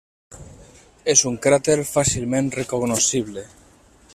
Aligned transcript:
És 1.13 1.21
un 1.31 1.37
cràter 1.47 1.75
fàcilment 1.91 2.51
recognoscible. 2.59 3.45